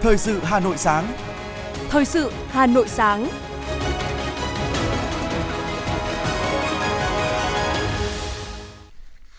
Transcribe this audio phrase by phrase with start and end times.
[0.00, 1.12] Thời sự Hà Nội sáng.
[1.88, 3.28] Thời sự Hà Nội sáng.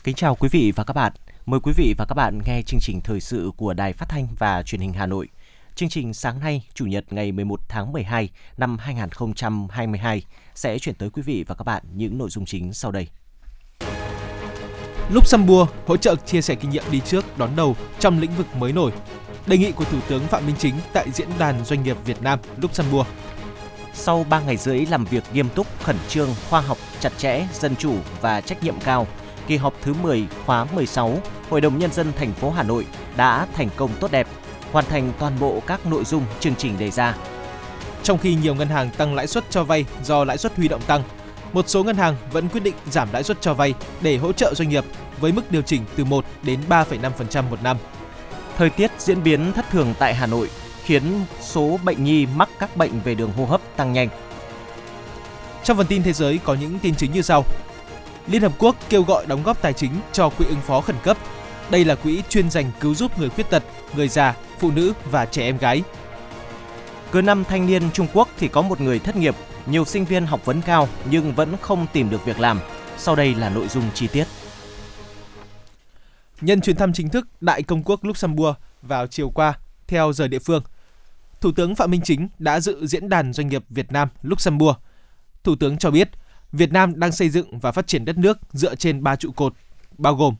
[0.03, 1.11] Kính chào quý vị và các bạn.
[1.45, 4.27] Mời quý vị và các bạn nghe chương trình thời sự của Đài Phát thanh
[4.39, 5.27] và Truyền hình Hà Nội.
[5.75, 10.21] Chương trình sáng nay, Chủ nhật ngày 11 tháng 12 năm 2022
[10.55, 13.07] sẽ chuyển tới quý vị và các bạn những nội dung chính sau đây.
[15.09, 18.73] Luxembourg hỗ trợ chia sẻ kinh nghiệm đi trước đón đầu trong lĩnh vực mới
[18.73, 18.91] nổi.
[19.47, 22.39] Đề nghị của Thủ tướng Phạm Minh Chính tại Diễn đàn Doanh nghiệp Việt Nam
[22.61, 23.07] Luxembourg.
[23.93, 27.75] Sau 3 ngày rưỡi làm việc nghiêm túc, khẩn trương, khoa học, chặt chẽ, dân
[27.75, 29.07] chủ và trách nhiệm cao,
[29.47, 31.17] kỳ họp thứ 10 khóa 16
[31.49, 32.85] Hội đồng Nhân dân thành phố Hà Nội
[33.17, 34.27] đã thành công tốt đẹp,
[34.71, 37.15] hoàn thành toàn bộ các nội dung chương trình đề ra.
[38.03, 40.81] Trong khi nhiều ngân hàng tăng lãi suất cho vay do lãi suất huy động
[40.87, 41.03] tăng,
[41.53, 44.53] một số ngân hàng vẫn quyết định giảm lãi suất cho vay để hỗ trợ
[44.53, 44.83] doanh nghiệp
[45.19, 47.77] với mức điều chỉnh từ 1 đến 3,5% một năm.
[48.57, 50.49] Thời tiết diễn biến thất thường tại Hà Nội
[50.83, 51.03] khiến
[51.41, 54.09] số bệnh nhi mắc các bệnh về đường hô hấp tăng nhanh.
[55.63, 57.45] Trong phần tin thế giới có những tin chính như sau.
[58.27, 61.17] Liên Hợp Quốc kêu gọi đóng góp tài chính cho quỹ ứng phó khẩn cấp.
[61.69, 63.63] Đây là quỹ chuyên dành cứu giúp người khuyết tật,
[63.95, 65.83] người già, phụ nữ và trẻ em gái.
[67.11, 69.35] Cứ năm thanh niên Trung Quốc thì có một người thất nghiệp,
[69.65, 72.59] nhiều sinh viên học vấn cao nhưng vẫn không tìm được việc làm.
[72.97, 74.25] Sau đây là nội dung chi tiết.
[76.41, 80.39] Nhân chuyến thăm chính thức Đại Công quốc Luxembourg vào chiều qua, theo giờ địa
[80.39, 80.63] phương,
[81.41, 84.77] Thủ tướng Phạm Minh Chính đã dự diễn đàn doanh nghiệp Việt Nam Luxembourg.
[85.43, 86.09] Thủ tướng cho biết,
[86.51, 89.53] Việt Nam đang xây dựng và phát triển đất nước dựa trên ba trụ cột,
[89.97, 90.35] bao gồm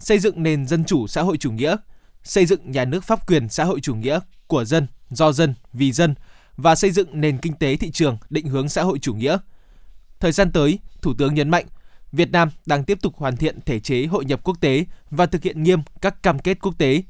[0.00, 1.76] xây dựng nền dân chủ xã hội chủ nghĩa,
[2.22, 5.92] xây dựng nhà nước pháp quyền xã hội chủ nghĩa của dân, do dân, vì
[5.92, 6.14] dân
[6.56, 9.38] và xây dựng nền kinh tế thị trường định hướng xã hội chủ nghĩa.
[10.20, 11.66] Thời gian tới, Thủ tướng nhấn mạnh,
[12.14, 15.42] Việt Nam đang tiếp tục hoàn thiện thể chế hội nhập quốc tế và thực
[15.42, 17.02] hiện nghiêm các cam kết quốc tế,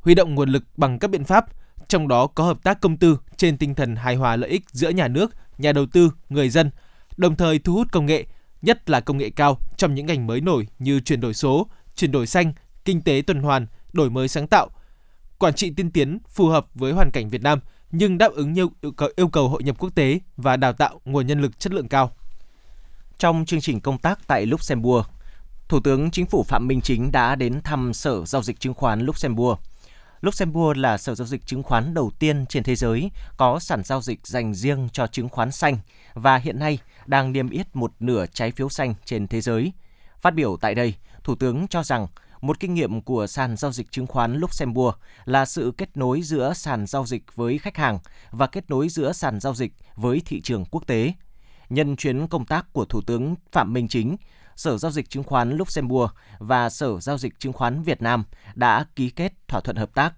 [0.00, 1.46] huy động nguồn lực bằng các biện pháp,
[1.88, 4.88] trong đó có hợp tác công tư trên tinh thần hài hòa lợi ích giữa
[4.88, 6.70] nhà nước, nhà đầu tư, người dân,
[7.16, 8.26] đồng thời thu hút công nghệ,
[8.62, 12.12] nhất là công nghệ cao trong những ngành mới nổi như chuyển đổi số, chuyển
[12.12, 12.52] đổi xanh,
[12.84, 14.68] kinh tế tuần hoàn, đổi mới sáng tạo,
[15.38, 17.60] quản trị tiên tiến phù hợp với hoàn cảnh Việt Nam
[17.92, 18.70] nhưng đáp ứng nhiều
[19.16, 22.12] yêu cầu hội nhập quốc tế và đào tạo nguồn nhân lực chất lượng cao.
[23.20, 25.06] Trong chương trình công tác tại Luxembourg,
[25.68, 29.00] Thủ tướng Chính phủ Phạm Minh Chính đã đến thăm Sở Giao dịch Chứng khoán
[29.00, 29.60] Luxembourg.
[30.20, 34.02] Luxembourg là sở giao dịch chứng khoán đầu tiên trên thế giới có sản giao
[34.02, 35.78] dịch dành riêng cho chứng khoán xanh
[36.14, 39.72] và hiện nay đang niêm yết một nửa trái phiếu xanh trên thế giới.
[40.20, 40.94] Phát biểu tại đây,
[41.24, 42.06] Thủ tướng cho rằng
[42.40, 46.52] một kinh nghiệm của sàn giao dịch chứng khoán Luxembourg là sự kết nối giữa
[46.54, 47.98] sàn giao dịch với khách hàng
[48.30, 51.12] và kết nối giữa sàn giao dịch với thị trường quốc tế.
[51.70, 54.16] Nhân chuyến công tác của Thủ tướng Phạm Minh Chính,
[54.56, 58.86] Sở Giao dịch Chứng khoán Luxembourg và Sở Giao dịch Chứng khoán Việt Nam đã
[58.96, 60.14] ký kết thỏa thuận hợp tác.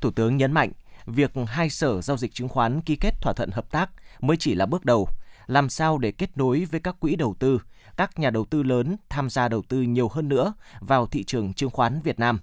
[0.00, 0.72] Thủ tướng nhấn mạnh,
[1.06, 3.90] việc hai sở giao dịch chứng khoán ký kết thỏa thuận hợp tác
[4.20, 5.08] mới chỉ là bước đầu,
[5.46, 7.60] làm sao để kết nối với các quỹ đầu tư,
[7.96, 11.52] các nhà đầu tư lớn tham gia đầu tư nhiều hơn nữa vào thị trường
[11.52, 12.40] chứng khoán Việt Nam.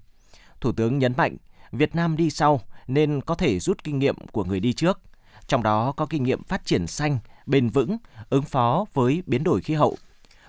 [0.62, 1.38] Thủ tướng nhấn mạnh,
[1.72, 5.02] Việt Nam đi sau nên có thể rút kinh nghiệm của người đi trước,
[5.48, 7.98] trong đó có kinh nghiệm phát triển xanh, bền vững,
[8.30, 9.98] ứng phó với biến đổi khí hậu.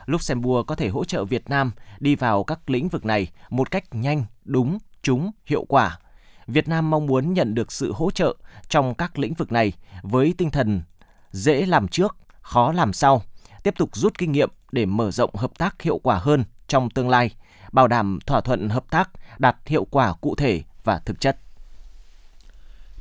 [0.06, 3.84] Luxembourg có thể hỗ trợ Việt Nam đi vào các lĩnh vực này một cách
[3.94, 5.98] nhanh, đúng, trúng, hiệu quả.
[6.46, 8.36] Việt Nam mong muốn nhận được sự hỗ trợ
[8.68, 9.72] trong các lĩnh vực này
[10.02, 10.82] với tinh thần
[11.30, 13.22] dễ làm trước, khó làm sau,
[13.62, 17.08] tiếp tục rút kinh nghiệm để mở rộng hợp tác hiệu quả hơn trong tương
[17.08, 17.30] lai,
[17.72, 21.38] bảo đảm thỏa thuận hợp tác đạt hiệu quả cụ thể và thực chất.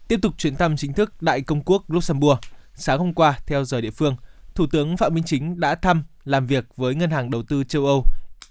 [0.07, 2.39] Tiếp tục chuyến thăm chính thức Đại Công quốc Luxembourg,
[2.75, 4.15] sáng hôm qua theo giờ địa phương,
[4.55, 7.85] Thủ tướng Phạm Minh Chính đã thăm làm việc với Ngân hàng Đầu tư châu
[7.85, 8.05] Âu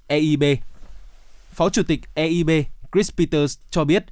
[0.06, 0.44] EIB.
[1.52, 2.50] Phó Chủ tịch EIB
[2.92, 4.04] Chris Peters cho biết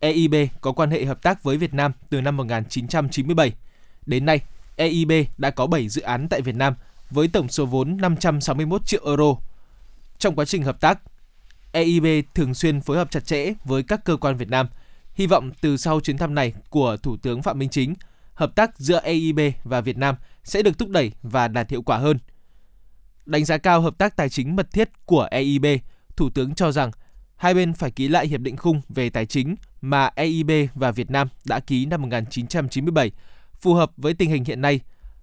[0.00, 3.52] EIB có quan hệ hợp tác với Việt Nam từ năm 1997.
[4.06, 4.40] Đến nay,
[4.76, 6.74] EIB đã có 7 dự án tại Việt Nam
[7.10, 9.34] với tổng số vốn 561 triệu euro.
[10.18, 10.98] Trong quá trình hợp tác,
[11.72, 14.68] EIB thường xuyên phối hợp chặt chẽ với các cơ quan Việt Nam.
[15.14, 17.94] Hy vọng từ sau chuyến thăm này của Thủ tướng Phạm Minh Chính,
[18.38, 20.14] hợp tác giữa EIB và Việt Nam
[20.44, 22.18] sẽ được thúc đẩy và đạt hiệu quả hơn.
[23.26, 25.66] Đánh giá cao hợp tác tài chính mật thiết của EIB,
[26.16, 26.90] Thủ tướng cho rằng
[27.36, 31.10] hai bên phải ký lại hiệp định khung về tài chính mà EIB và Việt
[31.10, 33.10] Nam đã ký năm 1997,
[33.54, 34.80] phù hợp với tình hình hiện nay,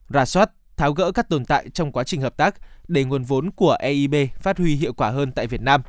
[0.10, 2.56] rà soát, tháo gỡ các tồn tại trong quá trình hợp tác
[2.88, 5.82] để nguồn vốn của EIB phát huy hiệu quả hơn tại Việt Nam.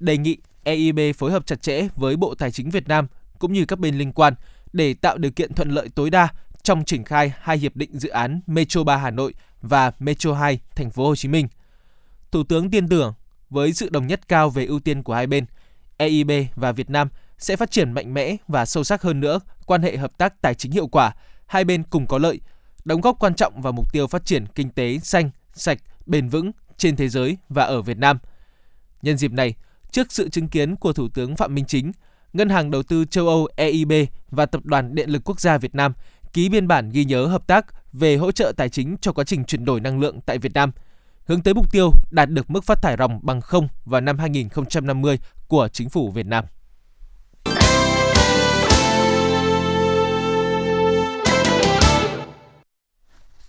[0.00, 3.06] Đề nghị EIB phối hợp chặt chẽ với Bộ Tài chính Việt Nam
[3.38, 4.34] cũng như các bên liên quan
[4.72, 6.28] để tạo điều kiện thuận lợi tối đa
[6.64, 10.58] trong triển khai hai hiệp định dự án Metro 3 Hà Nội và Metro 2
[10.76, 11.48] Thành phố Hồ Chí Minh.
[12.30, 13.14] Thủ tướng tin tưởng
[13.50, 15.46] với sự đồng nhất cao về ưu tiên của hai bên,
[15.96, 17.08] EIB và Việt Nam
[17.38, 20.54] sẽ phát triển mạnh mẽ và sâu sắc hơn nữa quan hệ hợp tác tài
[20.54, 21.12] chính hiệu quả,
[21.46, 22.40] hai bên cùng có lợi,
[22.84, 26.50] đóng góp quan trọng vào mục tiêu phát triển kinh tế xanh, sạch, bền vững
[26.76, 28.18] trên thế giới và ở Việt Nam.
[29.02, 29.54] Nhân dịp này,
[29.90, 31.92] trước sự chứng kiến của Thủ tướng Phạm Minh Chính,
[32.32, 33.92] Ngân hàng Đầu tư châu Âu EIB
[34.30, 35.92] và Tập đoàn Điện lực Quốc gia Việt Nam
[36.34, 39.44] ký biên bản ghi nhớ hợp tác về hỗ trợ tài chính cho quá trình
[39.44, 40.70] chuyển đổi năng lượng tại Việt Nam,
[41.26, 45.18] hướng tới mục tiêu đạt được mức phát thải ròng bằng không vào năm 2050
[45.48, 46.44] của chính phủ Việt Nam.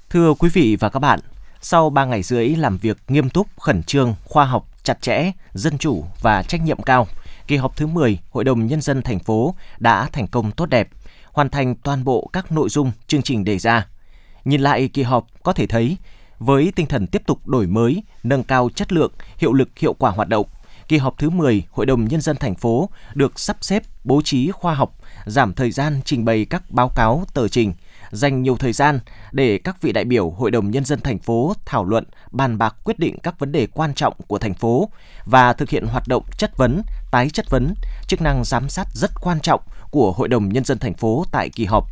[0.09, 1.19] Thưa quý vị và các bạn,
[1.61, 5.77] sau 3 ngày rưỡi làm việc nghiêm túc, khẩn trương, khoa học, chặt chẽ, dân
[5.77, 7.07] chủ và trách nhiệm cao,
[7.47, 10.89] kỳ họp thứ 10 Hội đồng Nhân dân thành phố đã thành công tốt đẹp,
[11.35, 13.87] hoàn thành toàn bộ các nội dung chương trình đề ra.
[14.45, 15.97] Nhìn lại kỳ họp có thể thấy,
[16.39, 20.11] với tinh thần tiếp tục đổi mới, nâng cao chất lượng, hiệu lực hiệu quả
[20.11, 20.45] hoạt động,
[20.87, 24.51] kỳ họp thứ 10 Hội đồng Nhân dân thành phố được sắp xếp bố trí
[24.51, 24.95] khoa học,
[25.25, 27.73] giảm thời gian trình bày các báo cáo tờ trình,
[28.11, 28.99] dành nhiều thời gian
[29.31, 32.75] để các vị đại biểu Hội đồng Nhân dân thành phố thảo luận, bàn bạc
[32.83, 34.89] quyết định các vấn đề quan trọng của thành phố
[35.25, 36.81] và thực hiện hoạt động chất vấn,
[37.11, 37.73] tái chất vấn,
[38.07, 39.61] chức năng giám sát rất quan trọng
[39.95, 41.83] của Hội đồng Nhân dân thành phố tại kỳ họp.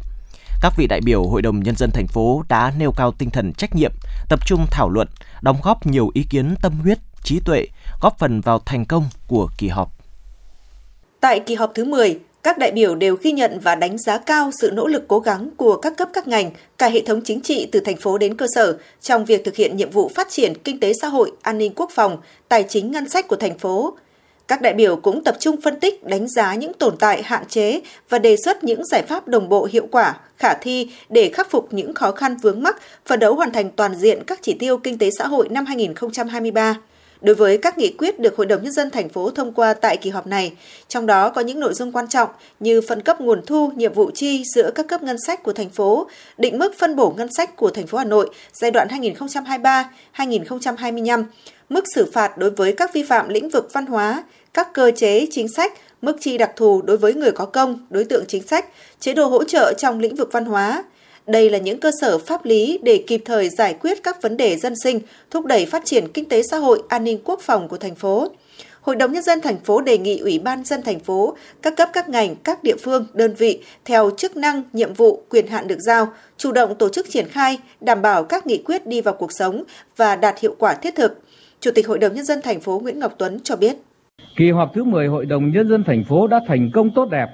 [0.62, 3.54] Các vị đại biểu Hội đồng Nhân dân thành phố đã nêu cao tinh thần
[3.54, 3.92] trách nhiệm,
[4.30, 5.08] tập trung thảo luận,
[5.42, 7.66] đóng góp nhiều ý kiến tâm huyết, trí tuệ,
[8.02, 9.92] góp phần vào thành công của kỳ họp.
[11.20, 14.52] Tại kỳ họp thứ 10, các đại biểu đều ghi nhận và đánh giá cao
[14.62, 17.70] sự nỗ lực cố gắng của các cấp các ngành, cả hệ thống chính trị
[17.72, 20.80] từ thành phố đến cơ sở trong việc thực hiện nhiệm vụ phát triển kinh
[20.80, 22.18] tế xã hội, an ninh quốc phòng,
[22.50, 23.98] tài chính ngân sách của thành phố.
[24.48, 27.82] Các đại biểu cũng tập trung phân tích, đánh giá những tồn tại, hạn chế
[28.10, 31.74] và đề xuất những giải pháp đồng bộ hiệu quả, khả thi để khắc phục
[31.74, 34.98] những khó khăn vướng mắc, phấn đấu hoàn thành toàn diện các chỉ tiêu kinh
[34.98, 36.78] tế xã hội năm 2023.
[37.22, 39.98] Đối với các nghị quyết được Hội đồng Nhân dân thành phố thông qua tại
[39.98, 40.54] kỳ họp này,
[40.88, 42.30] trong đó có những nội dung quan trọng
[42.60, 45.70] như phân cấp nguồn thu, nhiệm vụ chi giữa các cấp ngân sách của thành
[45.70, 46.08] phố,
[46.38, 48.88] định mức phân bổ ngân sách của thành phố Hà Nội giai đoạn
[50.16, 51.24] 2023-2025,
[51.70, 54.24] mức xử phạt đối với các vi phạm lĩnh vực văn hóa,
[54.54, 58.04] các cơ chế chính sách, mức chi đặc thù đối với người có công, đối
[58.04, 58.66] tượng chính sách,
[59.00, 60.84] chế độ hỗ trợ trong lĩnh vực văn hóa,
[61.28, 64.58] đây là những cơ sở pháp lý để kịp thời giải quyết các vấn đề
[64.58, 65.00] dân sinh,
[65.32, 68.32] thúc đẩy phát triển kinh tế xã hội, an ninh quốc phòng của thành phố.
[68.82, 71.90] Hội đồng nhân dân thành phố đề nghị Ủy ban dân thành phố, các cấp
[71.94, 75.80] các ngành, các địa phương, đơn vị theo chức năng, nhiệm vụ, quyền hạn được
[75.80, 79.30] giao, chủ động tổ chức triển khai, đảm bảo các nghị quyết đi vào cuộc
[79.32, 79.64] sống
[79.98, 81.23] và đạt hiệu quả thiết thực.
[81.64, 83.76] Chủ tịch Hội đồng nhân dân thành phố Nguyễn Ngọc Tuấn cho biết.
[84.36, 87.28] Kỳ họp thứ 10 Hội đồng nhân dân thành phố đã thành công tốt đẹp,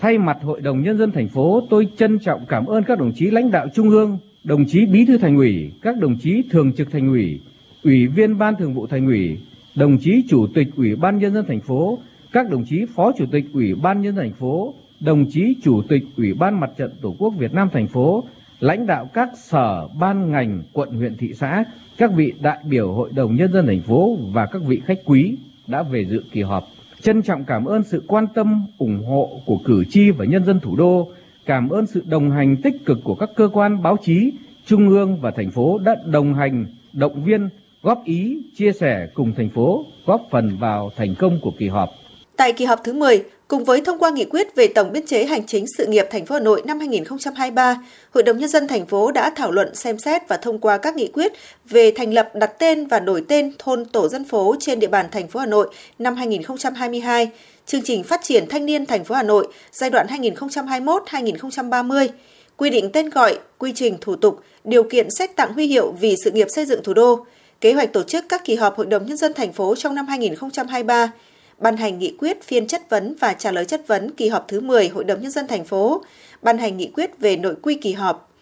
[0.00, 3.12] Thay mặt Hội đồng Nhân dân thành phố, tôi trân trọng cảm ơn các đồng
[3.14, 6.72] chí lãnh đạo Trung ương, đồng chí Bí thư Thành ủy, các đồng chí Thường
[6.72, 7.40] trực Thành ủy,
[7.84, 9.38] Ủy viên Ban Thường vụ Thành ủy,
[9.74, 11.98] đồng chí Chủ tịch Ủy ban Nhân dân thành phố,
[12.32, 15.82] các đồng chí Phó Chủ tịch Ủy ban Nhân dân thành phố, đồng chí Chủ
[15.88, 18.24] tịch Ủy ban Mặt trận Tổ quốc Việt Nam thành phố,
[18.60, 21.64] lãnh đạo các sở, ban ngành, quận, huyện, thị xã,
[21.98, 25.36] các vị đại biểu Hội đồng Nhân dân thành phố và các vị khách quý
[25.66, 26.64] đã về dự kỳ họp.
[27.02, 30.60] Trân trọng cảm ơn sự quan tâm, ủng hộ của cử tri và nhân dân
[30.60, 31.08] thủ đô,
[31.46, 34.32] cảm ơn sự đồng hành tích cực của các cơ quan báo chí,
[34.66, 37.48] trung ương và thành phố đã đồng hành, động viên,
[37.82, 41.90] góp ý, chia sẻ cùng thành phố, góp phần vào thành công của kỳ họp.
[42.36, 45.24] Tại kỳ họp thứ 10, cùng với thông qua nghị quyết về tổng biên chế
[45.24, 47.82] hành chính sự nghiệp thành phố Hà Nội năm 2023,
[48.14, 50.96] Hội đồng nhân dân thành phố đã thảo luận xem xét và thông qua các
[50.96, 51.32] nghị quyết
[51.64, 55.06] về thành lập đặt tên và đổi tên thôn tổ dân phố trên địa bàn
[55.12, 57.30] thành phố Hà Nội năm 2022,
[57.66, 62.08] chương trình phát triển thanh niên thành phố Hà Nội giai đoạn 2021-2030,
[62.56, 66.14] quy định tên gọi, quy trình thủ tục, điều kiện xét tặng huy hiệu vì
[66.24, 67.26] sự nghiệp xây dựng thủ đô,
[67.60, 70.06] kế hoạch tổ chức các kỳ họp Hội đồng nhân dân thành phố trong năm
[70.06, 71.12] 2023
[71.58, 74.60] ban hành nghị quyết phiên chất vấn và trả lời chất vấn kỳ họp thứ
[74.60, 76.02] 10 Hội đồng Nhân dân thành phố,
[76.42, 78.32] ban hành nghị quyết về nội quy kỳ họp.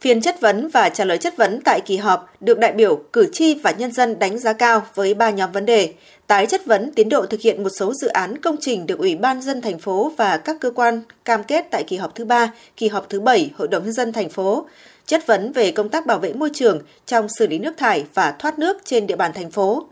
[0.00, 3.28] Phiên chất vấn và trả lời chất vấn tại kỳ họp được đại biểu, cử
[3.32, 5.92] tri và nhân dân đánh giá cao với ba nhóm vấn đề.
[6.26, 9.16] Tái chất vấn tiến độ thực hiện một số dự án công trình được Ủy
[9.16, 12.52] ban dân thành phố và các cơ quan cam kết tại kỳ họp thứ ba,
[12.76, 14.66] kỳ họp thứ bảy Hội đồng Nhân dân thành phố.
[15.06, 18.32] Chất vấn về công tác bảo vệ môi trường trong xử lý nước thải và
[18.38, 19.86] thoát nước trên địa bàn thành phố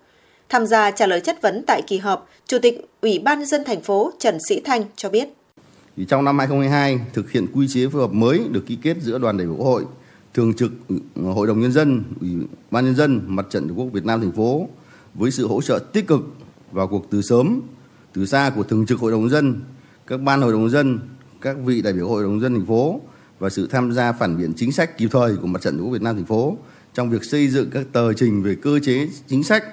[0.49, 3.83] Tham gia trả lời chất vấn tại kỳ họp, Chủ tịch Ủy ban dân thành
[3.83, 5.29] phố Trần Sĩ Thanh cho biết.
[6.09, 9.37] Trong năm 2022, thực hiện quy chế phối hợp mới được ký kết giữa đoàn
[9.37, 9.85] đại biểu Quốc hội,
[10.35, 10.73] Thường trực
[11.17, 12.31] Hội đồng Nhân dân, Ủy
[12.71, 14.69] ban Nhân dân, Mặt trận Tổ quốc Việt Nam thành phố
[15.15, 16.21] với sự hỗ trợ tích cực
[16.73, 17.61] vào cuộc từ sớm,
[18.13, 19.61] từ xa của Thường trực Hội đồng Nhân dân,
[20.07, 20.99] các ban Hội đồng Nhân dân,
[21.41, 23.01] các vị đại biểu Hội đồng Nhân dân thành phố
[23.39, 25.93] và sự tham gia phản biện chính sách kịp thời của Mặt trận Tổ quốc
[25.93, 26.57] Việt Nam thành phố
[26.95, 29.65] trong việc xây dựng các tờ trình về cơ chế chính sách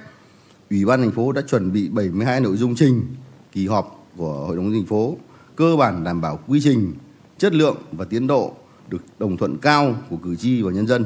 [0.72, 3.02] Ủy ban thành phố đã chuẩn bị 72 nội dung trình
[3.52, 5.18] kỳ họp của Hội đồng thành phố,
[5.56, 6.94] cơ bản đảm bảo quy trình,
[7.38, 8.54] chất lượng và tiến độ
[8.90, 11.06] được đồng thuận cao của cử tri và nhân dân.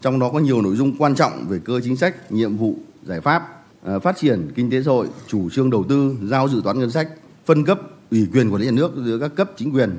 [0.00, 3.20] Trong đó có nhiều nội dung quan trọng về cơ chính sách, nhiệm vụ, giải
[3.20, 6.78] pháp, à, phát triển kinh tế xã hội, chủ trương đầu tư, giao dự toán
[6.78, 7.08] ngân sách,
[7.46, 9.98] phân cấp ủy quyền quản lý nhà nước giữa các cấp chính quyền,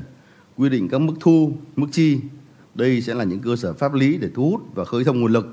[0.57, 2.19] quy định các mức thu, mức chi.
[2.75, 5.31] Đây sẽ là những cơ sở pháp lý để thu hút và khơi thông nguồn
[5.31, 5.47] lực,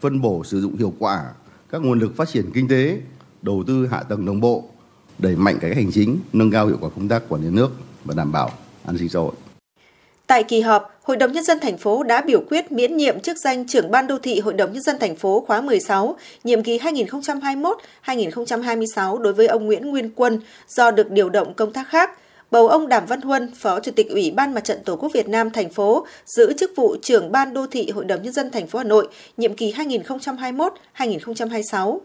[0.00, 1.24] phân bổ sử dụng hiệu quả
[1.72, 2.98] các nguồn lực phát triển kinh tế,
[3.42, 4.64] đầu tư hạ tầng đồng bộ,
[5.18, 7.70] đẩy mạnh cải cách hành chính, nâng cao hiệu quả công tác quản lý nước
[8.04, 8.50] và đảm bảo
[8.84, 9.32] an sinh xã hội.
[10.26, 13.36] Tại kỳ họp, Hội đồng nhân dân thành phố đã biểu quyết miễn nhiệm chức
[13.38, 16.78] danh trưởng ban đô thị Hội đồng nhân dân thành phố khóa 16, nhiệm kỳ
[16.78, 22.10] 2021-2026 đối với ông Nguyễn Nguyên Quân do được điều động công tác khác.
[22.52, 25.28] Bầu ông Đàm Văn Huân, Phó Chủ tịch Ủy ban Mặt trận Tổ quốc Việt
[25.28, 28.66] Nam thành phố, giữ chức vụ trưởng ban đô thị Hội đồng nhân dân thành
[28.66, 29.72] phố Hà Nội, nhiệm kỳ
[30.96, 31.98] 2021-2026.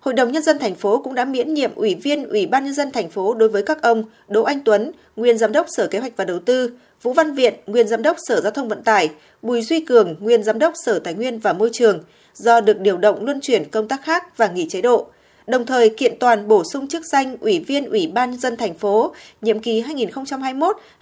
[0.00, 2.74] Hội đồng nhân dân thành phố cũng đã miễn nhiệm ủy viên Ủy ban nhân
[2.74, 5.98] dân thành phố đối với các ông Đỗ Anh Tuấn, nguyên giám đốc Sở Kế
[5.98, 6.70] hoạch và Đầu tư,
[7.02, 9.10] Vũ Văn Viện, nguyên giám đốc Sở Giao thông Vận tải,
[9.42, 12.00] Bùi Duy Cường, nguyên giám đốc Sở Tài nguyên và Môi trường
[12.34, 15.06] do được điều động luân chuyển công tác khác và nghỉ chế độ.
[15.46, 18.74] Đồng thời kiện toàn bổ sung chức danh Ủy viên Ủy ban nhân dân thành
[18.74, 19.82] phố nhiệm kỳ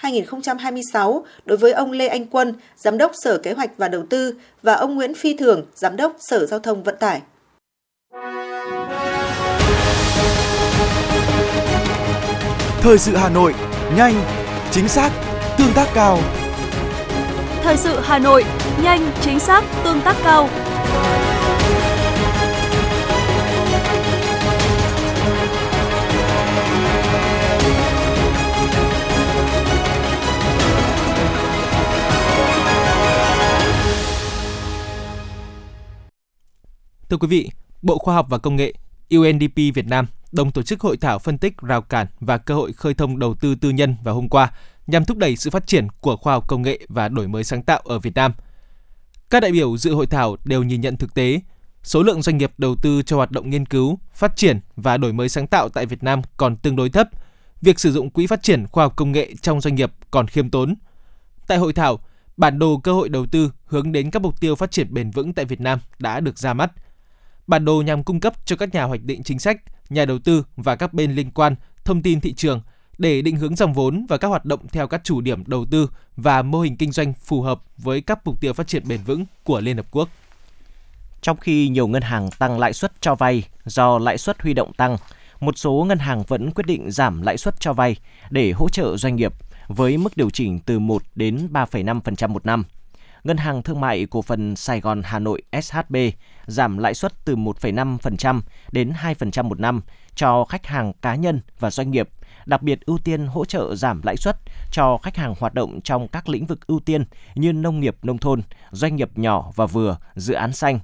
[0.01, 4.35] 2021-2026 đối với ông Lê Anh Quân, giám đốc Sở Kế hoạch và Đầu tư
[4.63, 7.21] và ông Nguyễn Phi Thường, giám đốc Sở Giao thông Vận tải.
[12.81, 13.55] Thời sự Hà Nội,
[13.97, 14.15] nhanh,
[14.71, 15.11] chính xác,
[15.59, 16.19] tương tác cao.
[17.63, 18.45] Thời sự Hà Nội,
[18.83, 20.49] nhanh, chính xác, tương tác cao.
[37.11, 37.51] Thưa quý vị,
[37.83, 38.73] Bộ Khoa học và Công nghệ,
[39.11, 42.73] UNDP Việt Nam đồng tổ chức hội thảo phân tích rào cản và cơ hội
[42.73, 44.53] khơi thông đầu tư tư nhân vào hôm qua
[44.87, 47.63] nhằm thúc đẩy sự phát triển của khoa học công nghệ và đổi mới sáng
[47.63, 48.33] tạo ở Việt Nam.
[49.31, 51.41] Các đại biểu dự hội thảo đều nhìn nhận thực tế,
[51.83, 55.13] số lượng doanh nghiệp đầu tư cho hoạt động nghiên cứu, phát triển và đổi
[55.13, 57.09] mới sáng tạo tại Việt Nam còn tương đối thấp.
[57.63, 60.51] Việc sử dụng quỹ phát triển khoa học công nghệ trong doanh nghiệp còn khiêm
[60.51, 60.75] tốn.
[61.47, 61.99] Tại hội thảo,
[62.37, 65.33] bản đồ cơ hội đầu tư hướng đến các mục tiêu phát triển bền vững
[65.33, 66.73] tại Việt Nam đã được ra mắt.
[67.47, 70.45] Bản đồ nhằm cung cấp cho các nhà hoạch định chính sách, nhà đầu tư
[70.57, 72.61] và các bên liên quan thông tin thị trường
[72.99, 75.91] để định hướng dòng vốn và các hoạt động theo các chủ điểm đầu tư
[76.17, 79.25] và mô hình kinh doanh phù hợp với các mục tiêu phát triển bền vững
[79.45, 80.09] của Liên Hợp Quốc.
[81.23, 84.73] Trong khi nhiều ngân hàng tăng lãi suất cho vay do lãi suất huy động
[84.73, 84.97] tăng,
[85.41, 87.97] một số ngân hàng vẫn quyết định giảm lãi suất cho vay
[88.31, 89.33] để hỗ trợ doanh nghiệp
[89.69, 92.65] với mức điều chỉnh từ 1 đến 3,5% một năm.
[93.25, 95.97] Ngân hàng Thương mại Cổ phần Sài Gòn Hà Nội SHB
[96.47, 98.40] giảm lãi suất từ 1,5%
[98.73, 99.83] đến 2% một năm
[100.14, 102.09] cho khách hàng cá nhân và doanh nghiệp,
[102.47, 104.37] đặc biệt ưu tiên hỗ trợ giảm lãi suất
[104.73, 107.04] cho khách hàng hoạt động trong các lĩnh vực ưu tiên
[107.35, 110.78] như nông nghiệp nông thôn, doanh nghiệp nhỏ và vừa, dự án xanh.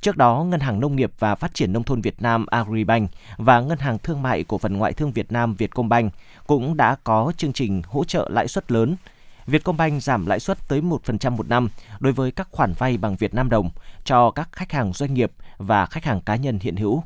[0.00, 3.60] Trước đó, Ngân hàng Nông nghiệp và Phát triển Nông thôn Việt Nam Agribank và
[3.60, 6.12] Ngân hàng Thương mại Cổ phần Ngoại thương Việt Nam Vietcombank
[6.46, 8.96] cũng đã có chương trình hỗ trợ lãi suất lớn
[9.46, 11.68] Vietcombank giảm lãi suất tới 1% một năm
[12.00, 13.70] đối với các khoản vay bằng Việt Nam đồng
[14.04, 17.02] cho các khách hàng doanh nghiệp và khách hàng cá nhân hiện hữu.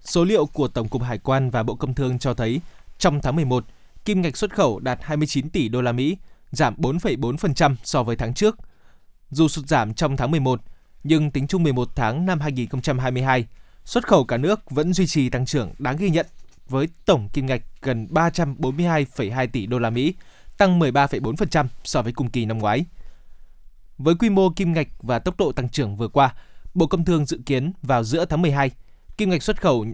[0.00, 2.60] Số liệu của Tổng cục Hải quan và Bộ Công Thương cho thấy
[2.98, 3.64] trong tháng 11,
[4.04, 6.16] kim ngạch xuất khẩu đạt 29 tỷ đô la Mỹ,
[6.50, 8.56] giảm 4,4% so với tháng trước.
[9.30, 10.60] Dù sụt giảm trong tháng 11,
[11.04, 13.46] nhưng tính chung 11 tháng năm 2022,
[13.84, 16.26] xuất khẩu cả nước vẫn duy trì tăng trưởng đáng ghi nhận
[16.68, 20.14] với tổng kim ngạch gần 342,2 tỷ đô la Mỹ,
[20.58, 22.84] tăng 13,4% so với cùng kỳ năm ngoái.
[23.98, 26.34] Với quy mô kim ngạch và tốc độ tăng trưởng vừa qua,
[26.74, 28.70] Bộ Công Thương dự kiến vào giữa tháng 12,
[29.16, 29.86] kim ngạch xuất khẩu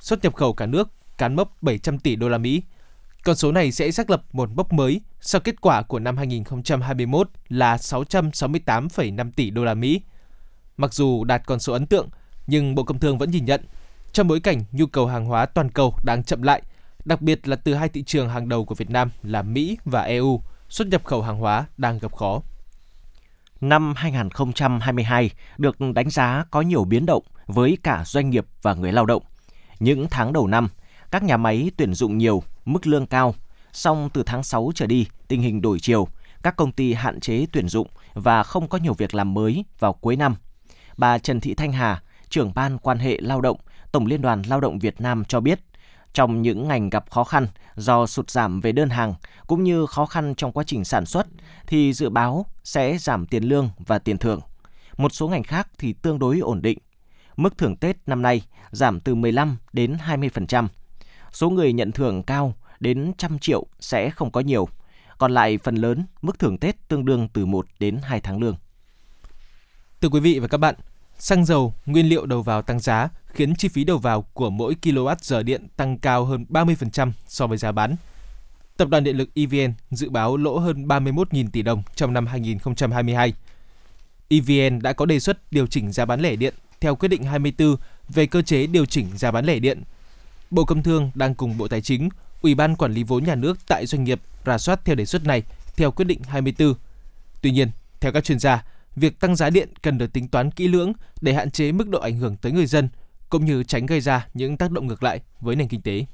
[0.00, 0.88] xuất nhập khẩu cả nước
[1.18, 2.62] cán mốc 700 tỷ đô la Mỹ.
[3.24, 7.30] Con số này sẽ xác lập một mốc mới sau kết quả của năm 2021
[7.48, 10.00] là 668,5 tỷ đô la Mỹ.
[10.76, 12.08] Mặc dù đạt con số ấn tượng,
[12.46, 13.60] nhưng Bộ Công Thương vẫn nhìn nhận
[14.12, 16.62] trong bối cảnh nhu cầu hàng hóa toàn cầu đang chậm lại
[17.06, 20.02] đặc biệt là từ hai thị trường hàng đầu của Việt Nam là Mỹ và
[20.02, 22.40] EU, xuất nhập khẩu hàng hóa đang gặp khó.
[23.60, 28.92] Năm 2022 được đánh giá có nhiều biến động với cả doanh nghiệp và người
[28.92, 29.22] lao động.
[29.80, 30.68] Những tháng đầu năm,
[31.10, 33.34] các nhà máy tuyển dụng nhiều, mức lương cao.
[33.72, 36.08] Song từ tháng 6 trở đi, tình hình đổi chiều,
[36.42, 39.92] các công ty hạn chế tuyển dụng và không có nhiều việc làm mới vào
[39.92, 40.34] cuối năm.
[40.96, 43.56] Bà Trần Thị Thanh Hà, trưởng ban quan hệ lao động,
[43.92, 45.60] Tổng Liên đoàn Lao động Việt Nam cho biết,
[46.16, 49.14] trong những ngành gặp khó khăn do sụt giảm về đơn hàng
[49.46, 51.26] cũng như khó khăn trong quá trình sản xuất
[51.66, 54.40] thì dự báo sẽ giảm tiền lương và tiền thưởng.
[54.96, 56.78] Một số ngành khác thì tương đối ổn định.
[57.36, 60.68] Mức thưởng Tết năm nay giảm từ 15 đến 20%.
[61.32, 64.68] Số người nhận thưởng cao đến trăm triệu sẽ không có nhiều.
[65.18, 68.56] Còn lại phần lớn, mức thưởng Tết tương đương từ 1 đến 2 tháng lương.
[70.00, 70.74] Thưa quý vị và các bạn,
[71.18, 74.76] xăng dầu, nguyên liệu đầu vào tăng giá khiến chi phí đầu vào của mỗi
[74.82, 77.96] kWh giờ điện tăng cao hơn 30% so với giá bán.
[78.76, 83.34] Tập đoàn Điện lực EVN dự báo lỗ hơn 31.000 tỷ đồng trong năm 2022.
[84.28, 87.76] EVN đã có đề xuất điều chỉnh giá bán lẻ điện theo quyết định 24
[88.08, 89.82] về cơ chế điều chỉnh giá bán lẻ điện.
[90.50, 92.08] Bộ Công Thương đang cùng Bộ Tài chính,
[92.42, 95.24] Ủy ban Quản lý vốn nhà nước tại doanh nghiệp rà soát theo đề xuất
[95.24, 95.42] này
[95.76, 96.74] theo quyết định 24.
[97.42, 98.64] Tuy nhiên, theo các chuyên gia,
[98.96, 102.00] việc tăng giá điện cần được tính toán kỹ lưỡng để hạn chế mức độ
[102.00, 102.88] ảnh hưởng tới người dân
[103.28, 106.06] cũng như tránh gây ra những tác động ngược lại với nền kinh tế.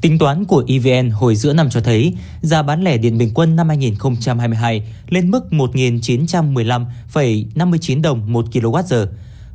[0.00, 3.56] Tính toán của EVN hồi giữa năm cho thấy giá bán lẻ điện bình quân
[3.56, 9.06] năm 2022 lên mức 1.915,59 đồng 1 kWh.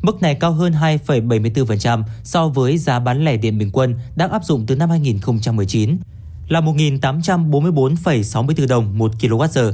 [0.02, 4.46] Mức này cao hơn 2,74% so với giá bán lẻ điện bình quân đang áp
[4.46, 5.98] dụng từ năm 2019
[6.48, 9.72] là 1.844,64 đồng 1 kWh.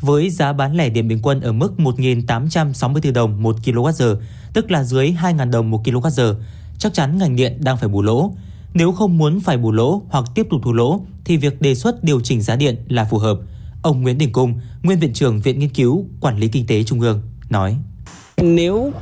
[0.00, 4.16] Với giá bán lẻ điện bình quân ở mức 1.864 đồng 1 kWh,
[4.52, 6.34] tức là dưới 2.000 đồng 1 kWh,
[6.78, 8.32] chắc chắn ngành điện đang phải bù lỗ.
[8.74, 12.04] Nếu không muốn phải bù lỗ hoặc tiếp tục thu lỗ thì việc đề xuất
[12.04, 13.38] điều chỉnh giá điện là phù hợp.
[13.82, 17.00] Ông Nguyễn Đình Cung, nguyên viện trưởng Viện Nghiên cứu Quản lý Kinh tế Trung
[17.00, 17.76] ương, nói.
[18.36, 18.92] Nếu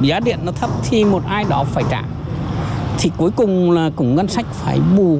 [0.00, 2.02] giá điện nó thấp thì một ai đó phải trả.
[2.98, 5.18] Thì cuối cùng là cũng ngân sách phải bù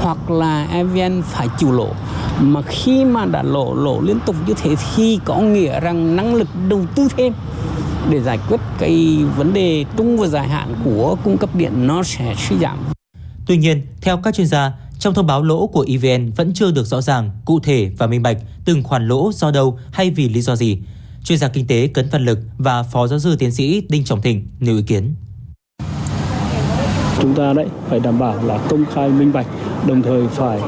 [0.00, 1.88] hoặc là EVN phải chịu lỗ.
[2.40, 6.34] Mà khi mà đã lỗ lỗ liên tục như thế thì có nghĩa rằng năng
[6.34, 7.32] lực đầu tư thêm
[8.10, 12.02] để giải quyết cái vấn đề trung và dài hạn của cung cấp điện nó
[12.02, 12.78] sẽ suy giảm.
[13.46, 16.86] Tuy nhiên, theo các chuyên gia, trong thông báo lỗ của EVN vẫn chưa được
[16.86, 20.40] rõ ràng, cụ thể và minh bạch từng khoản lỗ do đâu hay vì lý
[20.40, 20.78] do gì.
[21.24, 24.22] Chuyên gia kinh tế Cấn Văn Lực và Phó giáo sư tiến sĩ Đinh Trọng
[24.22, 25.14] Thịnh nêu ý kiến.
[27.20, 29.46] Chúng ta đấy phải đảm bảo là công khai minh bạch,
[29.86, 30.60] đồng thời phải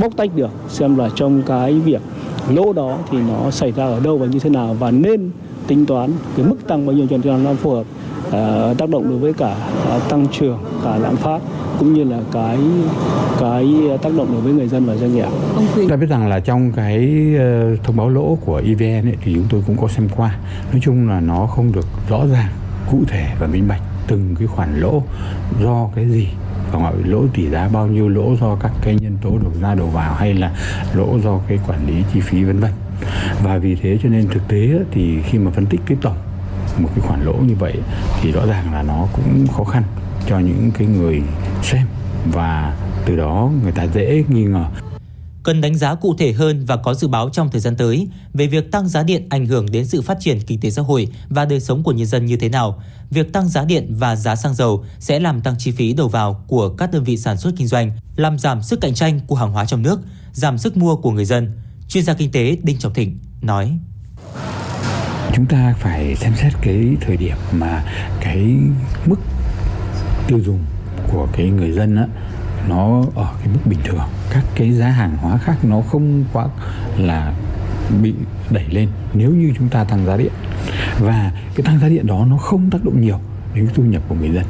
[0.00, 2.02] bóc tách được xem là trong cái việc
[2.48, 5.30] lỗ đó thì nó xảy ra ở đâu và như thế nào và nên
[5.66, 7.84] tính toán cái mức tăng bao nhiêu cho nó phù hợp
[8.26, 9.56] uh, tác động đối với cả
[9.96, 11.40] uh, tăng trưởng cả lạm phát
[11.78, 12.58] cũng như là cái
[13.40, 15.28] cái tác động đối với người dân và doanh nghiệp.
[15.74, 19.34] Chúng ta biết rằng là trong cái uh, thông báo lỗ của EVN ấy, thì
[19.34, 20.36] chúng tôi cũng có xem qua.
[20.72, 22.48] Nói chung là nó không được rõ ràng,
[22.90, 25.02] cụ thể và minh bạch từng cái khoản lỗ
[25.62, 26.28] do cái gì
[26.72, 29.74] và gọi lỗ tỷ giá bao nhiêu lỗ do các cái nhân tố đầu ra
[29.74, 30.52] đầu vào hay là
[30.94, 32.70] lỗ do cái quản lý chi phí vân vân
[33.42, 36.16] và vì thế cho nên thực tế thì khi mà phân tích cái tổng
[36.78, 37.74] một cái khoản lỗ như vậy
[38.20, 39.82] thì rõ ràng là nó cũng khó khăn
[40.28, 41.22] cho những cái người
[41.62, 41.86] xem
[42.32, 42.76] và
[43.06, 44.64] từ đó người ta dễ nghi ngờ
[45.44, 48.46] cần đánh giá cụ thể hơn và có dự báo trong thời gian tới về
[48.46, 51.44] việc tăng giá điện ảnh hưởng đến sự phát triển kinh tế xã hội và
[51.44, 52.82] đời sống của nhân dân như thế nào.
[53.10, 56.44] Việc tăng giá điện và giá xăng dầu sẽ làm tăng chi phí đầu vào
[56.46, 59.52] của các đơn vị sản xuất kinh doanh, làm giảm sức cạnh tranh của hàng
[59.52, 60.00] hóa trong nước,
[60.32, 61.52] giảm sức mua của người dân.
[61.88, 63.78] Chuyên gia kinh tế Đinh Trọng Thịnh nói.
[65.34, 67.84] Chúng ta phải xem xét cái thời điểm mà
[68.20, 68.56] cái
[69.06, 69.20] mức
[70.26, 70.64] tiêu dùng
[71.12, 72.06] của cái người dân á,
[72.68, 74.08] nó ở cái mức bình thường.
[74.30, 76.46] Các cái giá hàng hóa khác nó không quá
[76.98, 77.34] là
[78.02, 78.14] bị
[78.50, 80.32] đẩy lên nếu như chúng ta tăng giá điện.
[81.00, 83.18] Và cái tăng giá điện đó nó không tác động nhiều
[83.54, 84.44] đến thu nhập của người dân.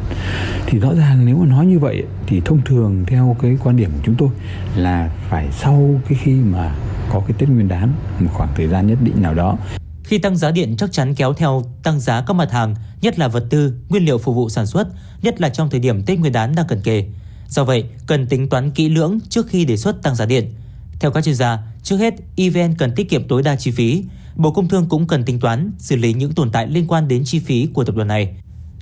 [0.67, 3.91] Thì rõ ràng nếu mà nói như vậy thì thông thường theo cái quan điểm
[3.91, 4.29] của chúng tôi
[4.77, 6.75] là phải sau cái khi mà
[7.15, 9.57] có cái Tết Nguyên đán một khoảng thời gian nhất định nào đó
[10.05, 13.29] khi tăng giá điện chắc chắn kéo theo tăng giá các mặt hàng, nhất là
[13.29, 14.89] vật tư, nguyên liệu phục vụ sản xuất,
[15.23, 17.05] nhất là trong thời điểm Tết Nguyên đán đang cận kề.
[17.49, 20.55] Do vậy, cần tính toán kỹ lưỡng trước khi đề xuất tăng giá điện.
[21.01, 24.05] Theo các chuyên gia, trước hết EVN cần tiết kiệm tối đa chi phí.
[24.37, 27.23] Bộ Công Thương cũng cần tính toán xử lý những tồn tại liên quan đến
[27.25, 28.35] chi phí của tập đoàn này.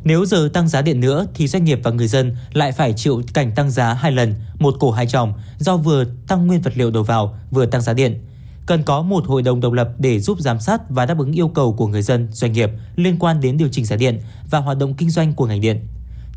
[0.04, 3.22] Nếu giờ tăng giá điện nữa thì doanh nghiệp và người dân lại phải chịu
[3.34, 6.90] cảnh tăng giá hai lần, một cổ hai tròng do vừa tăng nguyên vật liệu
[6.90, 8.24] đầu vào, vừa tăng giá điện.
[8.66, 11.48] Cần có một hội đồng độc lập để giúp giám sát và đáp ứng yêu
[11.48, 14.78] cầu của người dân, doanh nghiệp liên quan đến điều chỉnh giá điện và hoạt
[14.78, 15.86] động kinh doanh của ngành điện.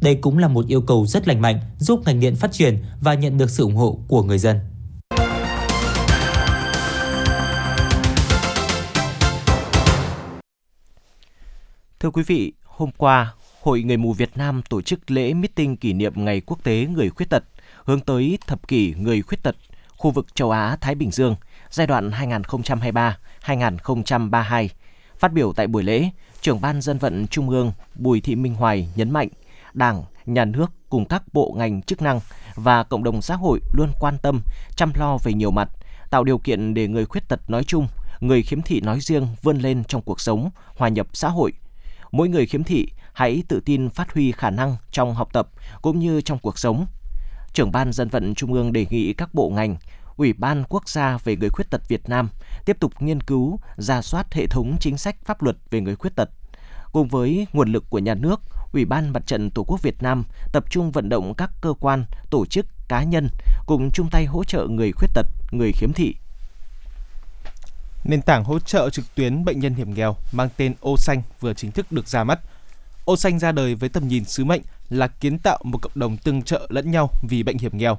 [0.02, 3.14] Đây cũng là một yêu cầu rất lành mạnh giúp ngành điện phát triển và
[3.14, 4.60] nhận được sự ủng hộ của người dân.
[12.00, 13.34] Thưa quý vị, hôm qua,
[13.66, 17.10] Hội Người mù Việt Nam tổ chức lễ meeting kỷ niệm Ngày Quốc tế Người
[17.10, 17.44] Khuyết tật,
[17.84, 19.56] hướng tới thập kỷ người khuyết tật,
[19.98, 21.36] khu vực châu Á-Thái Bình Dương,
[21.70, 22.12] giai đoạn
[23.42, 24.68] 2023-2032.
[25.20, 26.10] Phát biểu tại buổi lễ,
[26.42, 29.28] trưởng ban dân vận Trung ương Bùi Thị Minh Hoài nhấn mạnh,
[29.74, 32.20] Đảng, Nhà nước cùng các bộ ngành chức năng
[32.56, 34.42] và cộng đồng xã hội luôn quan tâm,
[34.76, 35.70] chăm lo về nhiều mặt,
[36.10, 37.88] tạo điều kiện để người khuyết tật nói chung,
[38.20, 41.54] người khiếm thị nói riêng vươn lên trong cuộc sống, hòa nhập xã hội.
[42.16, 45.48] Mỗi người khiếm thị hãy tự tin phát huy khả năng trong học tập
[45.82, 46.86] cũng như trong cuộc sống.
[47.54, 49.76] trưởng ban dân vận Trung ương đề nghị các bộ ngành,
[50.18, 52.30] Ủy ban Quốc gia về người khuyết tật Việt Nam
[52.66, 56.16] tiếp tục nghiên cứu, ra soát hệ thống chính sách pháp luật về người khuyết
[56.16, 56.30] tật.
[56.92, 58.42] Cùng với nguồn lực của nhà nước,
[58.74, 60.24] Ủy ban Mặt trận Tổ quốc Việt Nam
[60.54, 63.30] tập trung vận động các cơ quan, tổ chức, cá nhân
[63.66, 66.16] cùng chung tay hỗ trợ người khuyết tật, người khiếm thị.
[68.06, 71.54] Nền tảng hỗ trợ trực tuyến bệnh nhân hiểm nghèo mang tên Ô Xanh vừa
[71.54, 72.40] chính thức được ra mắt.
[73.06, 76.18] Ô Xanh ra đời với tầm nhìn sứ mệnh là kiến tạo một cộng đồng
[76.18, 77.98] tương trợ lẫn nhau vì bệnh hiểm nghèo.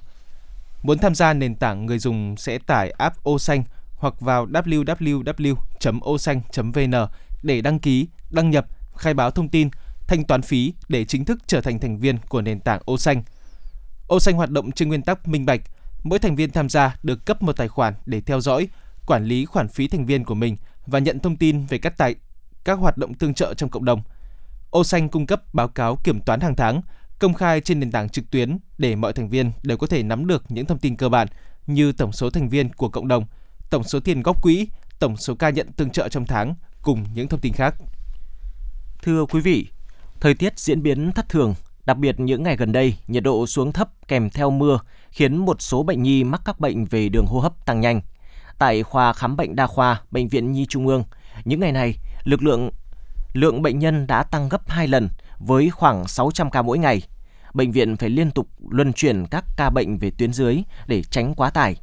[0.83, 3.65] Muốn tham gia nền tảng, người dùng sẽ tải app Ô Xanh
[3.97, 5.55] hoặc vào www.osanh.vn
[7.43, 8.67] để đăng ký, đăng nhập,
[8.97, 9.69] khai báo thông tin,
[10.07, 13.23] thanh toán phí để chính thức trở thành thành viên của nền tảng Ô Xanh.
[14.07, 15.61] Ô Xanh hoạt động trên nguyên tắc minh bạch,
[16.03, 18.69] mỗi thành viên tham gia được cấp một tài khoản để theo dõi,
[19.07, 22.15] quản lý khoản phí thành viên của mình và nhận thông tin về các tài
[22.65, 24.03] các hoạt động tương trợ trong cộng đồng.
[24.71, 26.81] Ô Xanh cung cấp báo cáo kiểm toán hàng tháng,
[27.19, 30.27] công khai trên nền tảng trực tuyến để mọi thành viên đều có thể nắm
[30.27, 31.29] được những thông tin cơ bản
[31.67, 33.25] như tổng số thành viên của cộng đồng,
[33.71, 37.29] tổng số tiền góp quỹ, tổng số ca nhận tương trợ trong tháng cùng những
[37.29, 37.75] thông tin khác.
[39.03, 39.67] Thưa quý vị,
[40.21, 41.55] thời tiết diễn biến thất thường,
[41.87, 44.79] đặc biệt những ngày gần đây nhiệt độ xuống thấp kèm theo mưa
[45.11, 48.01] khiến một số bệnh nhi mắc các bệnh về đường hô hấp tăng nhanh.
[48.59, 51.05] Tại khoa khám bệnh đa khoa Bệnh viện Nhi Trung ương,
[51.45, 52.71] những ngày này, lực lượng
[53.33, 57.03] lượng bệnh nhân đã tăng gấp 2 lần với khoảng 600 ca mỗi ngày.
[57.55, 61.35] Bệnh viện phải liên tục luân chuyển các ca bệnh về tuyến dưới để tránh
[61.35, 61.77] quá tải.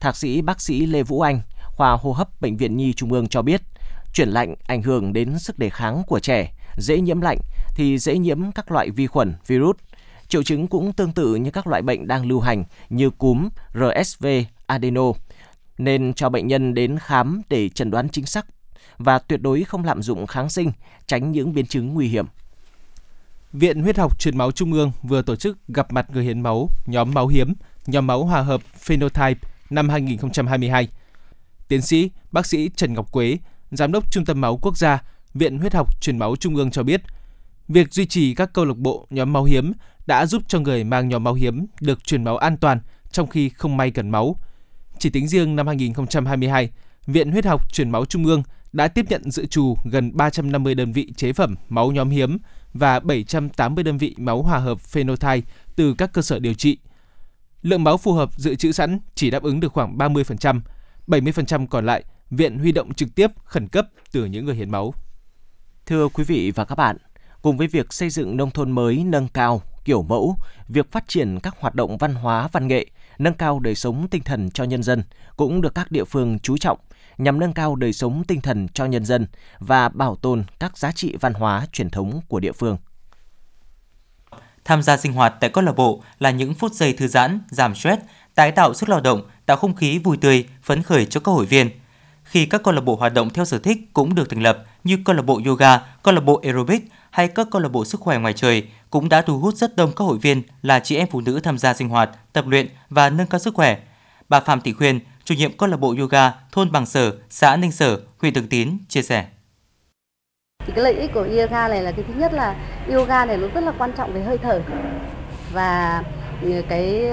[0.00, 3.28] Thạc sĩ bác sĩ Lê Vũ Anh, khoa hô hấp Bệnh viện Nhi Trung ương
[3.28, 3.62] cho biết,
[4.12, 7.38] chuyển lạnh ảnh hưởng đến sức đề kháng của trẻ, dễ nhiễm lạnh
[7.74, 9.76] thì dễ nhiễm các loại vi khuẩn, virus.
[10.28, 14.26] Triệu chứng cũng tương tự như các loại bệnh đang lưu hành như cúm, RSV,
[14.66, 15.12] adeno,
[15.78, 18.46] nên cho bệnh nhân đến khám để chẩn đoán chính xác
[18.98, 20.72] và tuyệt đối không lạm dụng kháng sinh,
[21.06, 22.26] tránh những biến chứng nguy hiểm.
[23.52, 26.70] Viện Huyết học Truyền máu Trung ương vừa tổ chức gặp mặt người hiến máu
[26.86, 27.54] nhóm máu hiếm,
[27.86, 30.88] nhóm máu hòa hợp Phenotype năm 2022.
[31.68, 33.38] Tiến sĩ bác sĩ Trần Ngọc Quế,
[33.70, 35.02] giám đốc Trung tâm máu quốc gia,
[35.34, 37.02] Viện Huyết học Truyền máu Trung ương cho biết,
[37.68, 39.72] việc duy trì các câu lạc bộ nhóm máu hiếm
[40.06, 43.48] đã giúp cho người mang nhóm máu hiếm được truyền máu an toàn trong khi
[43.48, 44.36] không may cần máu.
[44.98, 46.70] Chỉ tính riêng năm 2022,
[47.06, 50.92] Viện Huyết học Truyền máu Trung ương đã tiếp nhận dự trù gần 350 đơn
[50.92, 52.38] vị chế phẩm máu nhóm hiếm
[52.74, 56.78] và 780 đơn vị máu hòa hợp phenotype từ các cơ sở điều trị.
[57.62, 60.60] Lượng máu phù hợp dự trữ sẵn chỉ đáp ứng được khoảng 30%,
[61.06, 64.94] 70% còn lại viện huy động trực tiếp khẩn cấp từ những người hiến máu.
[65.86, 66.96] Thưa quý vị và các bạn,
[67.42, 70.36] cùng với việc xây dựng nông thôn mới nâng cao kiểu mẫu,
[70.68, 72.86] việc phát triển các hoạt động văn hóa văn nghệ,
[73.18, 75.02] nâng cao đời sống tinh thần cho nhân dân
[75.36, 76.78] cũng được các địa phương chú trọng
[77.18, 79.26] nhằm nâng cao đời sống tinh thần cho nhân dân
[79.58, 82.76] và bảo tồn các giá trị văn hóa truyền thống của địa phương.
[84.64, 87.74] Tham gia sinh hoạt tại câu lạc bộ là những phút giây thư giãn, giảm
[87.74, 88.02] stress,
[88.34, 91.46] tái tạo sức lao động, tạo không khí vui tươi, phấn khởi cho các hội
[91.46, 91.70] viên.
[92.36, 94.98] Khi các câu lạc bộ hoạt động theo sở thích cũng được thành lập như
[95.04, 98.18] câu lạc bộ yoga, câu lạc bộ aerobic hay các câu lạc bộ sức khỏe
[98.18, 101.20] ngoài trời cũng đã thu hút rất đông các hội viên là chị em phụ
[101.20, 103.78] nữ tham gia sinh hoạt, tập luyện và nâng cao sức khỏe.
[104.28, 107.72] Bà Phạm Thị Khuyên, chủ nhiệm câu lạc bộ yoga thôn Bằng Sở, xã Ninh
[107.72, 109.26] Sở, huyện Thường Tín chia sẻ.
[110.66, 112.56] Thì cái lợi ích của yoga này là cái thứ nhất là
[112.92, 114.62] yoga này nó rất là quan trọng về hơi thở
[115.52, 116.02] và
[116.68, 117.04] cái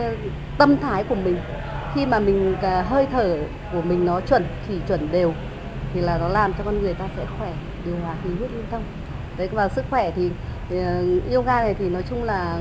[0.57, 1.37] tâm thái của mình
[1.95, 3.37] khi mà mình à, hơi thở
[3.73, 5.33] của mình nó chuẩn chỉ chuẩn đều
[5.93, 7.53] thì là nó làm cho con người ta sẽ khỏe
[7.85, 8.83] điều hòa khí huyết lưu thông.
[9.37, 10.29] Đấy và sức khỏe thì
[10.69, 12.59] ờ, yoga này thì nói chung là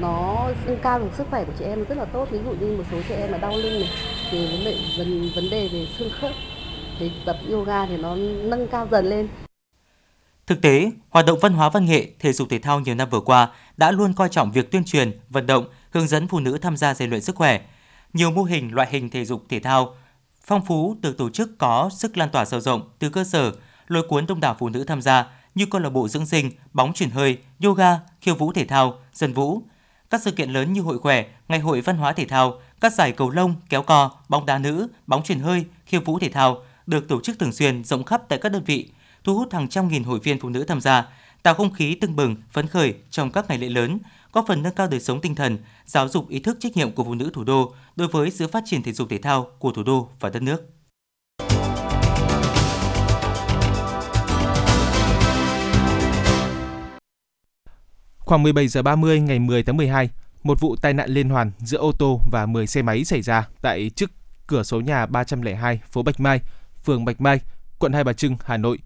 [0.00, 2.28] nó nâng cao được sức khỏe của chị em rất là tốt.
[2.30, 3.90] Ví dụ như một số chị em mà đau lưng này
[4.30, 6.32] thì vấn đề vấn, vấn đề về xương khớp.
[6.98, 9.28] Thì tập yoga thì nó nâng cao dần lên.
[10.46, 13.20] Thực tế, hoạt động văn hóa văn nghệ, thể dục thể thao nhiều năm vừa
[13.20, 16.76] qua đã luôn coi trọng việc tuyên truyền, vận động, hướng dẫn phụ nữ tham
[16.76, 17.60] gia rèn luyện sức khỏe.
[18.12, 19.94] Nhiều mô hình loại hình thể dục thể thao
[20.44, 23.52] phong phú được tổ chức có sức lan tỏa sâu rộng từ cơ sở,
[23.88, 26.92] lôi cuốn đông đảo phụ nữ tham gia như câu lạc bộ dưỡng sinh, bóng
[26.92, 29.62] chuyển hơi, yoga, khiêu vũ thể thao, dân vũ.
[30.10, 33.12] Các sự kiện lớn như hội khỏe, ngày hội văn hóa thể thao, các giải
[33.12, 37.08] cầu lông, kéo co, bóng đá nữ, bóng chuyển hơi, khiêu vũ thể thao được
[37.08, 38.90] tổ chức thường xuyên rộng khắp tại các đơn vị,
[39.24, 41.06] thu hút hàng trăm nghìn hội viên phụ nữ tham gia,
[41.42, 43.98] tạo không khí tưng bừng, phấn khởi trong các ngày lễ lớn,
[44.32, 47.04] góp phần nâng cao đời sống tinh thần, giáo dục ý thức trách nhiệm của
[47.04, 49.82] phụ nữ thủ đô đối với sự phát triển thể dục thể thao của thủ
[49.82, 50.70] đô và đất nước.
[58.18, 60.10] Khoảng 17 giờ 30 ngày 10 tháng 12,
[60.42, 63.48] một vụ tai nạn liên hoàn giữa ô tô và 10 xe máy xảy ra
[63.60, 64.10] tại trước
[64.46, 66.40] cửa số nhà 302 phố Bạch Mai,
[66.84, 67.40] phường Bạch Mai,
[67.78, 68.78] quận Hai Bà Trưng, Hà Nội.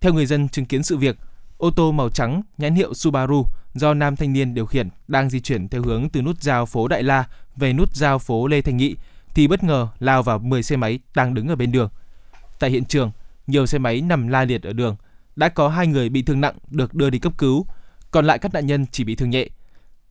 [0.00, 1.16] Theo người dân chứng kiến sự việc,
[1.58, 5.40] Ô tô màu trắng nhãn hiệu Subaru do nam thanh niên điều khiển đang di
[5.40, 7.24] chuyển theo hướng từ nút giao phố Đại La
[7.56, 8.96] về nút giao phố Lê Thành Nghị
[9.34, 11.88] thì bất ngờ lao vào 10 xe máy đang đứng ở bên đường.
[12.58, 13.10] Tại hiện trường,
[13.46, 14.96] nhiều xe máy nằm la liệt ở đường.
[15.36, 17.66] Đã có hai người bị thương nặng được đưa đi cấp cứu,
[18.10, 19.46] còn lại các nạn nhân chỉ bị thương nhẹ.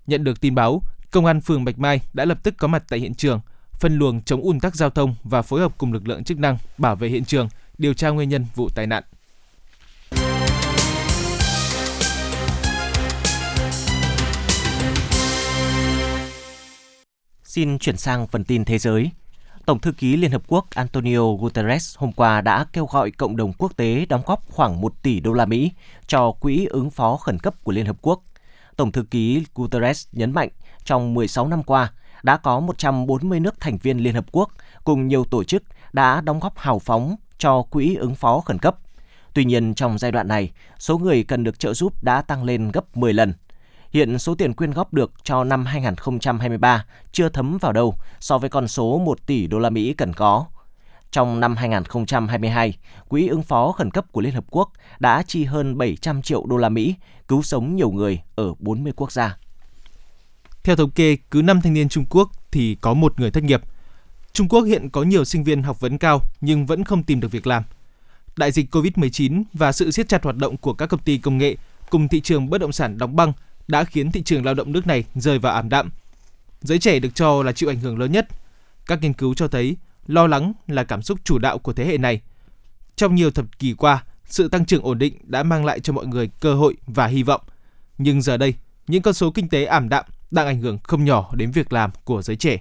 [0.08, 0.82] Nhận được tin báo,
[1.13, 3.39] Công an phường Bạch Mai đã lập tức có mặt tại hiện trường,
[3.79, 6.58] phân luồng chống ùn tắc giao thông và phối hợp cùng lực lượng chức năng
[6.77, 9.03] bảo vệ hiện trường, điều tra nguyên nhân vụ tai nạn.
[17.53, 19.11] Xin chuyển sang phần tin thế giới.
[19.65, 23.53] Tổng thư ký Liên Hợp Quốc Antonio Guterres hôm qua đã kêu gọi cộng đồng
[23.53, 25.71] quốc tế đóng góp khoảng 1 tỷ đô la Mỹ
[26.07, 28.23] cho quỹ ứng phó khẩn cấp của Liên Hợp Quốc.
[28.75, 30.49] Tổng thư ký Guterres nhấn mạnh
[30.83, 31.91] trong 16 năm qua
[32.23, 34.49] đã có 140 nước thành viên Liên Hợp Quốc
[34.83, 35.63] cùng nhiều tổ chức
[35.93, 38.77] đã đóng góp hào phóng cho quỹ ứng phó khẩn cấp.
[39.33, 42.71] Tuy nhiên trong giai đoạn này, số người cần được trợ giúp đã tăng lên
[42.71, 43.33] gấp 10 lần.
[43.93, 48.49] Hiện số tiền quyên góp được cho năm 2023 chưa thấm vào đâu so với
[48.49, 50.45] con số 1 tỷ đô la Mỹ cần có.
[51.12, 52.77] Trong năm 2022,
[53.08, 56.58] Quỹ ứng phó khẩn cấp của Liên Hợp Quốc đã chi hơn 700 triệu đô
[56.58, 56.95] la Mỹ
[57.27, 59.38] cứu sống nhiều người ở 40 quốc gia.
[60.63, 63.62] Theo thống kê, cứ 5 thanh niên Trung Quốc thì có một người thất nghiệp.
[64.34, 67.32] Trung Quốc hiện có nhiều sinh viên học vấn cao nhưng vẫn không tìm được
[67.32, 67.63] việc làm.
[68.38, 71.56] Đại dịch COVID-19 và sự siết chặt hoạt động của các công ty công nghệ
[71.89, 73.34] cùng thị trường bất động sản đóng băng
[73.67, 75.89] đã khiến thị trường lao động nước này rơi vào ảm đạm.
[76.62, 78.28] Giới trẻ được cho là chịu ảnh hưởng lớn nhất.
[78.86, 81.97] Các nghiên cứu cho thấy lo lắng là cảm xúc chủ đạo của thế hệ
[81.97, 82.21] này.
[82.95, 86.06] Trong nhiều thập kỷ qua, sự tăng trưởng ổn định đã mang lại cho mọi
[86.08, 87.41] người cơ hội và hy vọng.
[87.97, 88.54] Nhưng giờ đây,
[88.88, 91.91] những con số kinh tế ảm đạm đang ảnh hưởng không nhỏ đến việc làm
[92.04, 92.58] của giới trẻ.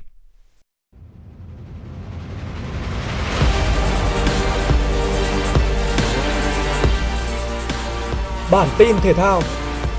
[8.50, 9.42] Bản tin thể thao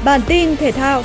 [0.06, 1.04] Bản tin thể thao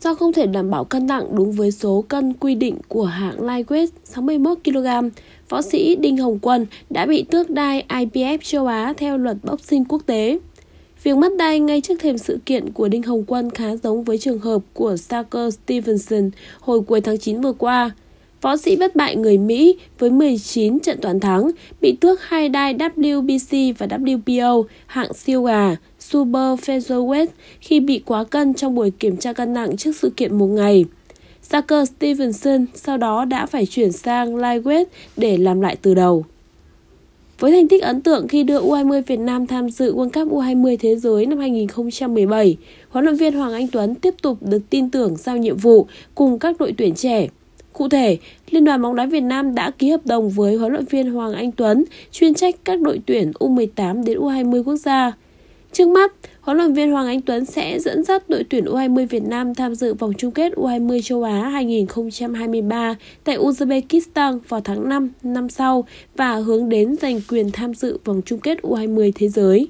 [0.00, 3.36] Do không thể đảm bảo cân nặng đúng với số cân quy định của hãng
[3.36, 4.86] Lightweight 61 kg,
[5.48, 9.84] võ sĩ Đinh Hồng Quân đã bị tước đai IBF châu Á theo luật boxing
[9.84, 10.38] quốc tế.
[11.02, 14.18] Việc mất đai ngay trước thềm sự kiện của Đinh Hồng Quân khá giống với
[14.18, 17.90] trường hợp của Saker Stevenson hồi cuối tháng 9 vừa qua.
[18.40, 22.74] Võ sĩ bất bại người Mỹ với 19 trận toàn thắng, bị tước hai đai
[22.74, 27.26] WBC và WBO hạng siêu gà Super Featherweight
[27.60, 30.84] khi bị quá cân trong buổi kiểm tra cân nặng trước sự kiện một ngày.
[31.50, 34.84] Zucker Stevenson sau đó đã phải chuyển sang lightweight
[35.16, 36.24] để làm lại từ đầu.
[37.38, 40.76] Với thành tích ấn tượng khi đưa U20 Việt Nam tham dự World Cup U20
[40.80, 42.56] Thế giới năm 2017,
[42.88, 46.38] huấn luyện viên Hoàng Anh Tuấn tiếp tục được tin tưởng giao nhiệm vụ cùng
[46.38, 47.28] các đội tuyển trẻ.
[47.78, 48.18] Cụ thể,
[48.50, 51.32] Liên đoàn bóng đá Việt Nam đã ký hợp đồng với huấn luyện viên Hoàng
[51.32, 55.12] Anh Tuấn chuyên trách các đội tuyển U18 đến U20 quốc gia.
[55.72, 59.22] Trước mắt, huấn luyện viên Hoàng Anh Tuấn sẽ dẫn dắt đội tuyển U20 Việt
[59.22, 65.10] Nam tham dự vòng chung kết U20 châu Á 2023 tại Uzbekistan vào tháng 5
[65.22, 65.84] năm sau
[66.16, 69.68] và hướng đến giành quyền tham dự vòng chung kết U20 thế giới.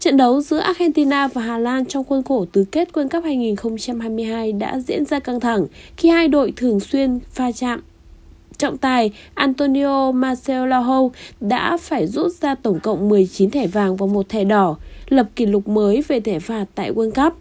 [0.00, 4.52] Trận đấu giữa Argentina và Hà Lan trong khuôn khổ tứ kết World Cup 2022
[4.52, 7.80] đã diễn ra căng thẳng khi hai đội thường xuyên pha chạm.
[8.58, 11.08] Trọng tài Antonio Marcelo
[11.40, 14.76] đã phải rút ra tổng cộng 19 thẻ vàng và một thẻ đỏ,
[15.08, 17.38] lập kỷ lục mới về thẻ phạt tại World Cup.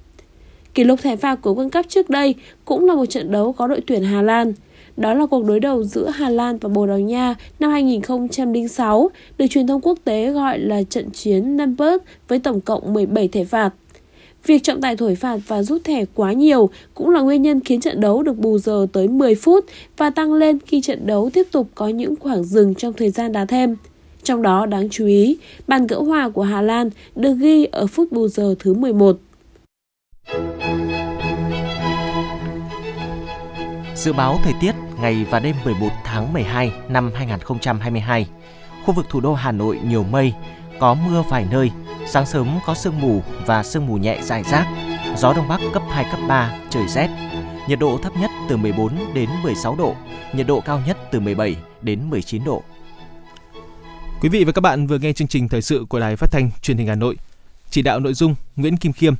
[0.74, 3.68] Kỷ lục thẻ phạt của World Cup trước đây cũng là một trận đấu có
[3.68, 4.54] đội tuyển Hà Lan.
[5.00, 9.46] Đó là cuộc đối đầu giữa Hà Lan và Bồ Đào Nha năm 2006, được
[9.50, 13.70] truyền thông quốc tế gọi là trận chiến Numbers với tổng cộng 17 thẻ phạt.
[14.46, 17.82] Việc trọng tài thổi phạt và rút thẻ quá nhiều cũng là nguyên nhân khiến
[17.82, 19.66] trận đấu được bù giờ tới 10 phút
[19.98, 23.32] và tăng lên khi trận đấu tiếp tục có những khoảng dừng trong thời gian
[23.32, 23.76] đá thêm.
[24.24, 28.12] Trong đó đáng chú ý, bàn gỡ hòa của Hà Lan được ghi ở phút
[28.12, 29.18] bù giờ thứ 11.
[33.96, 38.28] Dự báo thời tiết ngày và đêm 11 tháng 12 năm 2022.
[38.86, 40.34] Khu vực thủ đô Hà Nội nhiều mây,
[40.80, 41.72] có mưa vài nơi,
[42.08, 44.68] sáng sớm có sương mù và sương mù nhẹ dài rác,
[45.18, 47.10] gió đông bắc cấp 2 cấp 3, trời rét.
[47.68, 49.96] Nhiệt độ thấp nhất từ 14 đến 16 độ,
[50.34, 52.64] nhiệt độ cao nhất từ 17 đến 19 độ.
[54.22, 56.52] Quý vị và các bạn vừa nghe chương trình thời sự của Đài Phát thanh
[56.62, 57.18] Truyền hình Hà Nội.
[57.70, 59.14] Chỉ đạo nội dung Nguyễn Kim Khiêm,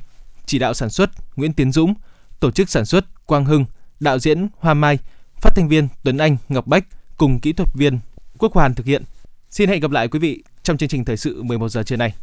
[0.46, 1.94] chỉ đạo sản xuất Nguyễn Tiến Dũng,
[2.40, 3.64] tổ chức sản xuất Quang Hưng,
[4.00, 4.98] đạo diễn Hoa Mai,
[5.40, 6.84] phát thanh viên Tuấn Anh, Ngọc Bách
[7.16, 7.98] cùng kỹ thuật viên
[8.38, 9.02] Quốc Hoàn thực hiện.
[9.50, 12.14] Xin hẹn gặp lại quý vị trong chương trình thời sự 11 giờ trưa nay.